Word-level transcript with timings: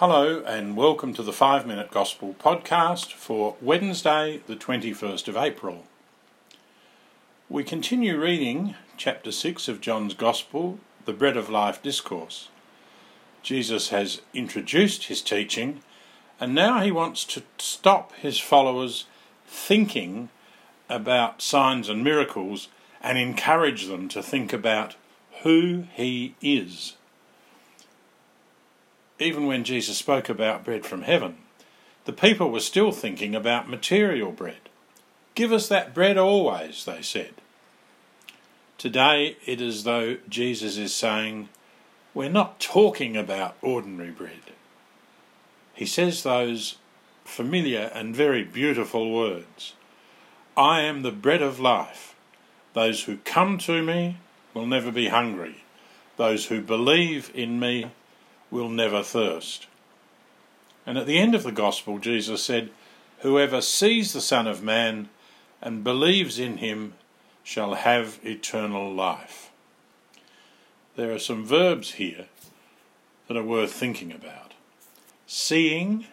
Hello, 0.00 0.42
and 0.46 0.78
welcome 0.78 1.12
to 1.12 1.22
the 1.22 1.30
5 1.30 1.66
Minute 1.66 1.90
Gospel 1.90 2.34
podcast 2.40 3.12
for 3.12 3.56
Wednesday, 3.60 4.40
the 4.46 4.56
21st 4.56 5.28
of 5.28 5.36
April. 5.36 5.84
We 7.50 7.64
continue 7.64 8.18
reading 8.18 8.76
chapter 8.96 9.30
6 9.30 9.68
of 9.68 9.82
John's 9.82 10.14
Gospel, 10.14 10.78
the 11.04 11.12
Bread 11.12 11.36
of 11.36 11.50
Life 11.50 11.82
Discourse. 11.82 12.48
Jesus 13.42 13.90
has 13.90 14.22
introduced 14.32 15.08
his 15.08 15.20
teaching, 15.20 15.82
and 16.40 16.54
now 16.54 16.80
he 16.80 16.90
wants 16.90 17.22
to 17.26 17.42
stop 17.58 18.14
his 18.14 18.38
followers 18.38 19.04
thinking 19.46 20.30
about 20.88 21.42
signs 21.42 21.90
and 21.90 22.02
miracles 22.02 22.68
and 23.02 23.18
encourage 23.18 23.84
them 23.84 24.08
to 24.08 24.22
think 24.22 24.54
about 24.54 24.96
who 25.42 25.84
he 25.94 26.36
is 26.40 26.94
even 29.20 29.46
when 29.46 29.64
Jesus 29.64 29.98
spoke 29.98 30.28
about 30.28 30.64
bread 30.64 30.84
from 30.86 31.02
heaven, 31.02 31.36
the 32.06 32.12
people 32.12 32.50
were 32.50 32.60
still 32.60 32.90
thinking 32.90 33.34
about 33.34 33.68
material 33.68 34.32
bread. 34.32 34.68
Give 35.34 35.52
us 35.52 35.68
that 35.68 35.94
bread 35.94 36.16
always, 36.18 36.84
they 36.84 37.02
said. 37.02 37.34
Today 38.78 39.36
it 39.44 39.60
is 39.60 39.76
as 39.76 39.84
though 39.84 40.16
Jesus 40.28 40.78
is 40.78 40.94
saying, 40.94 41.50
We're 42.14 42.30
not 42.30 42.58
talking 42.60 43.16
about 43.16 43.56
ordinary 43.60 44.10
bread. 44.10 44.52
He 45.74 45.86
says 45.86 46.22
those 46.22 46.76
familiar 47.24 47.90
and 47.94 48.16
very 48.16 48.42
beautiful 48.42 49.12
words 49.12 49.74
I 50.56 50.80
am 50.80 51.02
the 51.02 51.12
bread 51.12 51.42
of 51.42 51.60
life. 51.60 52.14
Those 52.72 53.04
who 53.04 53.18
come 53.18 53.58
to 53.58 53.82
me 53.82 54.18
will 54.54 54.66
never 54.66 54.90
be 54.90 55.08
hungry. 55.08 55.64
Those 56.16 56.46
who 56.46 56.60
believe 56.60 57.30
in 57.34 57.60
me 57.60 57.90
will 58.50 58.68
never 58.68 59.02
thirst. 59.02 59.66
And 60.86 60.98
at 60.98 61.06
the 61.06 61.18
end 61.18 61.34
of 61.34 61.42
the 61.42 61.52
Gospel, 61.52 61.98
Jesus 61.98 62.42
said, 62.42 62.70
Whoever 63.20 63.60
sees 63.60 64.12
the 64.12 64.20
Son 64.20 64.46
of 64.46 64.62
Man 64.62 65.08
and 65.60 65.84
believes 65.84 66.38
in 66.38 66.56
him 66.56 66.94
shall 67.44 67.74
have 67.74 68.18
eternal 68.22 68.92
life. 68.92 69.50
There 70.96 71.12
are 71.12 71.18
some 71.18 71.44
verbs 71.44 71.92
here 71.92 72.26
that 73.28 73.36
are 73.36 73.44
worth 73.44 73.72
thinking 73.72 74.12
about 74.12 74.54
seeing, 75.26 76.06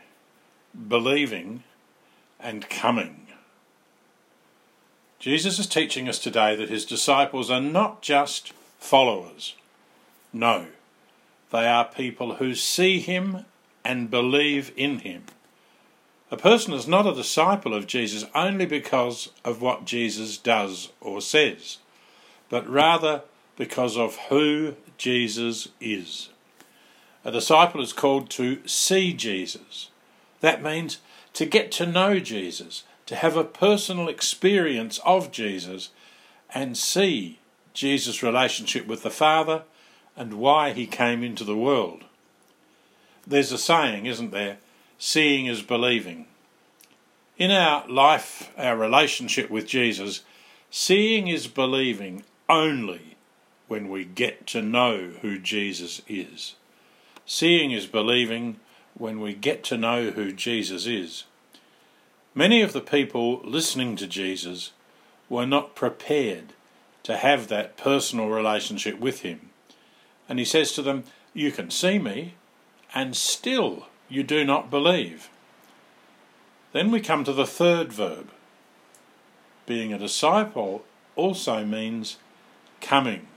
believing, 0.88 1.64
and 2.40 2.70
coming. 2.70 3.28
Jesus 5.18 5.58
is 5.58 5.66
teaching 5.66 6.08
us 6.08 6.20
today 6.20 6.56
that 6.56 6.70
his 6.70 6.86
disciples 6.86 7.50
are 7.50 7.60
not 7.60 8.04
just 8.04 8.54
followers. 8.78 9.56
No, 10.32 10.68
they 11.52 11.68
are 11.68 11.86
people 11.86 12.36
who 12.36 12.56
see 12.56 13.00
him 13.00 13.46
and 13.86 14.12
believe 14.12 14.72
in 14.76 15.00
him. 15.00 15.24
A 16.30 16.38
person 16.38 16.74
is 16.74 16.88
not 16.88 17.08
a 17.08 17.16
disciple 17.16 17.74
of 17.74 17.88
Jesus 17.88 18.26
only 18.36 18.66
because 18.66 19.30
of 19.46 19.62
what 19.62 19.86
Jesus 19.86 20.38
does 20.38 20.90
or 21.00 21.22
says, 21.22 21.78
but 22.50 22.68
rather 22.70 23.22
because 23.56 23.98
of 23.98 24.18
who 24.30 24.76
Jesus 24.98 25.70
is. 25.80 26.30
A 27.24 27.32
disciple 27.32 27.82
is 27.82 27.94
called 27.94 28.30
to 28.32 28.66
see 28.68 29.14
Jesus. 29.14 29.90
That 30.42 30.62
means 30.62 31.00
to 31.34 31.46
get 31.46 31.72
to 31.74 31.86
know 31.86 32.20
Jesus, 32.20 32.84
to 33.06 33.16
have 33.16 33.38
a 33.38 33.44
personal 33.44 34.10
experience 34.10 35.00
of 35.06 35.32
Jesus, 35.32 35.90
and 36.54 36.78
see 36.78 37.40
Jesus' 37.74 38.24
relationship 38.24 38.86
with 38.86 39.04
the 39.04 39.10
Father 39.10 39.64
and 40.18 40.34
why 40.34 40.74
he 40.74 40.88
came 40.88 41.24
into 41.24 41.44
the 41.44 41.56
world. 41.56 42.04
There's 43.26 43.52
a 43.52 43.58
saying, 43.58 44.08
isn't 44.08 44.32
there? 44.32 44.58
Seeing 44.98 45.46
is 45.46 45.62
believing. 45.62 46.26
In 47.38 47.52
our 47.52 47.88
life, 47.88 48.52
our 48.58 48.76
relationship 48.76 49.50
with 49.52 49.68
Jesus, 49.68 50.24
seeing 50.72 51.28
is 51.28 51.48
believing 51.48 52.24
only 52.50 53.16
when 53.68 53.90
we 53.90 54.06
get 54.06 54.48
to 54.48 54.62
know 54.62 55.12
who 55.22 55.38
Jesus 55.38 56.02
is. 56.08 56.56
Seeing 57.26 57.72
is 57.72 57.86
believing 57.86 58.60
when 58.96 59.20
we 59.20 59.34
get 59.34 59.64
to 59.66 59.78
know 59.78 60.10
who 60.10 60.32
Jesus 60.32 60.88
is. 60.88 61.26
Many 62.34 62.62
of 62.62 62.74
the 62.74 62.82
people 62.82 63.42
listening 63.44 63.96
to 63.98 64.08
Jesus 64.08 64.72
were 65.30 65.46
not 65.46 65.76
prepared 65.76 66.54
to 67.04 67.18
have 67.18 67.50
that 67.50 67.78
personal 67.78 68.30
relationship 68.30 69.00
with 69.00 69.22
him. 69.22 69.50
And 70.30 70.40
he 70.40 70.46
says 70.46 70.72
to 70.74 70.82
them, 70.82 71.04
You 71.34 71.52
can 71.52 71.72
see 71.72 72.00
me, 72.00 72.36
and 72.94 73.16
still 73.16 73.88
you 74.10 74.24
do 74.24 74.44
not 74.44 74.70
believe. 74.70 75.30
Then 76.74 76.92
we 76.92 77.00
come 77.00 77.24
to 77.24 77.34
the 77.34 77.46
third 77.46 77.92
verb. 77.92 78.32
Being 79.66 79.94
a 79.94 80.00
disciple 80.00 80.84
also 81.16 81.66
means 81.66 82.18
coming. 82.82 83.28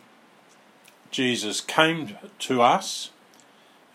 Jesus 1.10 1.60
came 1.60 2.16
to 2.38 2.62
us, 2.62 3.10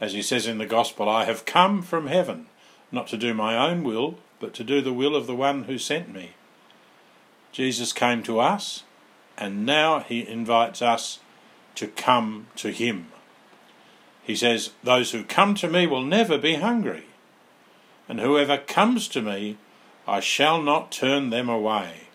as 0.01 0.13
he 0.13 0.21
says 0.21 0.47
in 0.47 0.57
the 0.57 0.65
Gospel, 0.65 1.07
I 1.07 1.25
have 1.25 1.45
come 1.45 1.81
from 1.81 2.07
heaven, 2.07 2.47
not 2.91 3.07
to 3.07 3.17
do 3.17 3.33
my 3.33 3.57
own 3.57 3.83
will, 3.83 4.17
but 4.39 4.53
to 4.55 4.63
do 4.63 4.81
the 4.81 4.93
will 4.93 5.15
of 5.15 5.27
the 5.27 5.35
one 5.35 5.63
who 5.63 5.77
sent 5.77 6.13
me. 6.13 6.31
Jesus 7.51 7.93
came 7.93 8.21
to 8.23 8.39
us, 8.39 8.83
and 9.37 9.65
now 9.65 9.99
he 10.01 10.27
invites 10.27 10.81
us 10.81 11.19
to 11.75 11.87
come 11.87 12.47
to 12.55 12.71
him. 12.71 13.07
He 14.23 14.35
says, 14.35 14.71
Those 14.83 15.11
who 15.11 15.23
come 15.23 15.55
to 15.55 15.69
me 15.69 15.85
will 15.85 16.03
never 16.03 16.37
be 16.37 16.55
hungry, 16.55 17.05
and 18.09 18.19
whoever 18.19 18.57
comes 18.57 19.07
to 19.09 19.21
me, 19.21 19.57
I 20.07 20.19
shall 20.19 20.61
not 20.61 20.91
turn 20.91 21.29
them 21.29 21.49
away. 21.49 22.07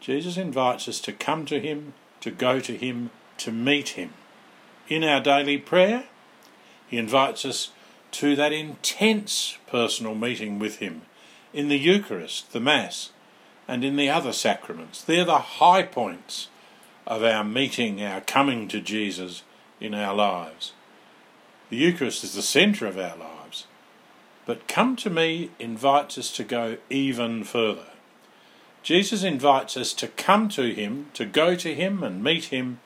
Jesus 0.00 0.36
invites 0.36 0.88
us 0.88 1.00
to 1.00 1.12
come 1.12 1.46
to 1.46 1.60
him, 1.60 1.94
to 2.20 2.30
go 2.30 2.60
to 2.60 2.76
him, 2.76 3.10
to 3.38 3.50
meet 3.50 3.90
him. 3.90 4.14
In 4.88 5.02
our 5.02 5.20
daily 5.20 5.58
prayer, 5.58 6.04
he 6.86 6.98
invites 6.98 7.44
us 7.44 7.70
to 8.12 8.36
that 8.36 8.52
intense 8.52 9.58
personal 9.66 10.14
meeting 10.14 10.58
with 10.58 10.76
him 10.76 11.02
in 11.52 11.68
the 11.68 11.78
Eucharist, 11.78 12.52
the 12.52 12.60
Mass, 12.60 13.10
and 13.66 13.84
in 13.84 13.96
the 13.96 14.08
other 14.08 14.32
sacraments. 14.32 15.02
They're 15.02 15.24
the 15.24 15.38
high 15.38 15.82
points 15.82 16.48
of 17.06 17.22
our 17.22 17.44
meeting, 17.44 18.02
our 18.02 18.20
coming 18.20 18.68
to 18.68 18.80
Jesus 18.80 19.42
in 19.80 19.94
our 19.94 20.14
lives. 20.14 20.72
The 21.70 21.76
Eucharist 21.76 22.24
is 22.24 22.34
the 22.34 22.42
centre 22.42 22.86
of 22.86 22.98
our 22.98 23.16
lives. 23.16 23.66
But 24.44 24.68
Come 24.68 24.96
to 24.96 25.10
Me 25.10 25.50
invites 25.58 26.16
us 26.16 26.30
to 26.32 26.44
go 26.44 26.78
even 26.88 27.44
further. 27.44 27.88
Jesus 28.82 29.24
invites 29.24 29.76
us 29.76 29.92
to 29.94 30.06
come 30.06 30.48
to 30.50 30.72
Him, 30.72 31.10
to 31.14 31.24
go 31.24 31.56
to 31.56 31.74
Him 31.74 32.04
and 32.04 32.22
meet 32.22 32.46
Him 32.46 32.78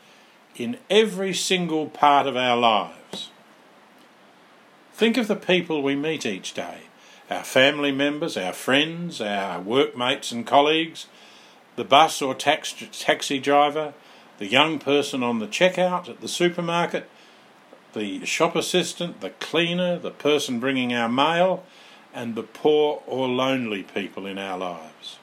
in 0.57 0.79
every 0.89 1.35
single 1.35 1.87
part 1.89 2.27
of 2.27 2.37
our 2.37 2.57
lives. 2.57 3.31
Think 4.95 5.17
of 5.17 5.29
the 5.29 5.37
people 5.37 5.83
we 5.83 5.97
meet 5.97 6.27
each 6.27 6.55
day 6.55 6.83
our 7.31 7.45
family 7.45 7.93
members, 7.93 8.37
our 8.37 8.53
friends, 8.53 9.21
our 9.21 9.61
workmates 9.61 10.33
and 10.33 10.45
colleagues, 10.45 11.07
the 11.77 11.85
bus 11.85 12.21
or 12.21 12.35
taxi 12.35 13.39
driver, 13.39 13.95
the 14.41 14.47
young 14.47 14.79
person 14.79 15.23
on 15.23 15.39
the 15.39 15.47
checkout 15.47 16.09
at 16.09 16.23
the 16.23 16.27
supermarket, 16.27 17.09
the 17.93 18.25
shop 18.25 18.57
assistant, 18.57 19.21
the 19.21 19.31
cleaner, 19.31 19.99
the 19.99 20.11
person 20.11 20.59
bringing 20.59 20.95
our 20.95 21.11
mail, 21.11 21.63
and 22.15 22.35
the 22.35 22.43
poor 22.43 23.03
or 23.07 23.29
lonely 23.29 23.83
people 23.83 24.27
in 24.27 24.39
our 24.39 24.57
lives. 24.57 25.19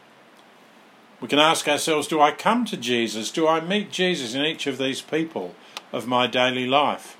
We 1.20 1.28
can 1.28 1.40
ask 1.40 1.68
ourselves 1.68 2.08
do 2.08 2.22
I 2.22 2.32
come 2.32 2.64
to 2.66 2.78
Jesus? 2.78 3.32
Do 3.32 3.48
I 3.48 3.60
meet 3.60 3.92
Jesus 3.92 4.36
in 4.36 4.46
each 4.46 4.68
of 4.68 4.78
these 4.78 5.02
people 5.02 5.56
of 5.92 6.08
my 6.08 6.28
daily 6.28 6.68
life? 6.68 7.18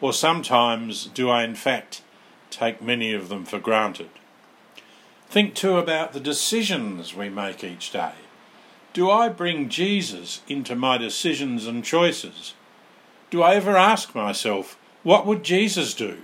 Or 0.00 0.12
sometimes 0.12 1.06
do 1.06 1.28
I, 1.28 1.42
in 1.42 1.56
fact, 1.56 2.02
take 2.50 2.80
many 2.80 3.12
of 3.12 3.28
them 3.28 3.44
for 3.44 3.58
granted? 3.58 4.10
Think 5.28 5.56
too 5.56 5.76
about 5.76 6.12
the 6.12 6.20
decisions 6.20 7.16
we 7.16 7.28
make 7.28 7.64
each 7.64 7.90
day. 7.90 8.12
Do 8.96 9.10
I 9.10 9.28
bring 9.28 9.68
Jesus 9.68 10.40
into 10.48 10.74
my 10.74 10.96
decisions 10.96 11.66
and 11.66 11.84
choices? 11.84 12.54
Do 13.28 13.42
I 13.42 13.54
ever 13.54 13.76
ask 13.76 14.14
myself, 14.14 14.78
what 15.02 15.26
would 15.26 15.44
Jesus 15.44 15.92
do 15.92 16.22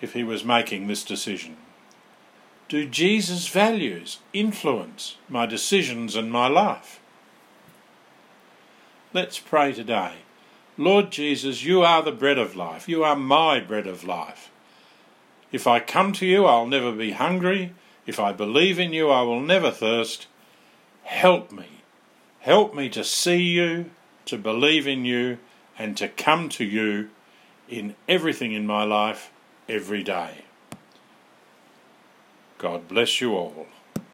if 0.00 0.14
he 0.14 0.24
was 0.24 0.42
making 0.42 0.86
this 0.86 1.04
decision? 1.04 1.58
Do 2.70 2.88
Jesus' 2.88 3.48
values 3.48 4.20
influence 4.32 5.18
my 5.28 5.44
decisions 5.44 6.16
and 6.16 6.32
my 6.32 6.48
life? 6.48 6.98
Let's 9.12 9.38
pray 9.38 9.74
today. 9.74 10.14
Lord 10.78 11.10
Jesus, 11.10 11.62
you 11.62 11.82
are 11.82 12.02
the 12.02 12.10
bread 12.10 12.38
of 12.38 12.56
life. 12.56 12.88
You 12.88 13.04
are 13.04 13.16
my 13.16 13.60
bread 13.60 13.86
of 13.86 14.02
life. 14.02 14.50
If 15.52 15.66
I 15.66 15.80
come 15.80 16.14
to 16.14 16.26
you, 16.26 16.46
I'll 16.46 16.66
never 16.66 16.92
be 16.92 17.10
hungry. 17.10 17.74
If 18.06 18.18
I 18.18 18.32
believe 18.32 18.78
in 18.78 18.94
you, 18.94 19.10
I 19.10 19.20
will 19.20 19.42
never 19.42 19.70
thirst. 19.70 20.26
Help 21.06 21.52
me. 21.52 21.82
Help 22.40 22.74
me 22.74 22.88
to 22.88 23.04
see 23.04 23.40
you, 23.40 23.90
to 24.24 24.36
believe 24.36 24.88
in 24.88 25.04
you, 25.04 25.38
and 25.78 25.96
to 25.96 26.08
come 26.08 26.48
to 26.48 26.64
you 26.64 27.10
in 27.68 27.94
everything 28.08 28.52
in 28.52 28.66
my 28.66 28.82
life. 28.84 29.30
every 29.68 30.02
day. 30.02 30.44
God 32.58 32.86
bless 32.86 33.20
you 33.20 33.34
all. 33.34 33.66